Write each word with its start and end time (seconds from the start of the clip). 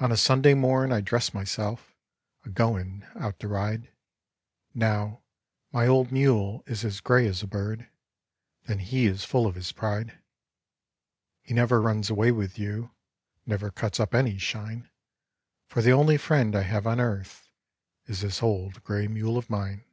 On 0.00 0.10
a 0.10 0.16
Sunday 0.16 0.52
morn 0.54 0.90
I 0.90 1.00
dress 1.00 1.32
myself, 1.32 1.94
A 2.44 2.48
goin' 2.48 3.06
out 3.14 3.38
to 3.38 3.46
ride; 3.46 3.88
Now, 4.74 5.22
my 5.70 5.86
old 5.86 6.10
mule 6.10 6.64
is 6.66 6.84
as 6.84 7.00
gray 7.00 7.28
as 7.28 7.40
a 7.40 7.46
bird, 7.46 7.88
Then 8.64 8.80
he 8.80 9.06
is 9.06 9.22
full 9.24 9.46
of 9.46 9.54
his 9.54 9.70
pride. 9.70 10.18
He 11.40 11.54
never 11.54 11.80
runs 11.80 12.10
away 12.10 12.32
with 12.32 12.58
you, 12.58 12.90
Never 13.46 13.70
cuts 13.70 14.00
up 14.00 14.12
any 14.12 14.38
shine; 14.38 14.90
For 15.68 15.82
the 15.82 15.92
only 15.92 16.16
friend 16.16 16.56
I 16.56 16.62
have 16.62 16.84
on 16.84 16.98
earth 16.98 17.48
Is 18.06 18.22
this 18.22 18.42
old 18.42 18.82
gray 18.82 19.06
mule 19.06 19.38
of 19.38 19.48
mine. 19.50 19.84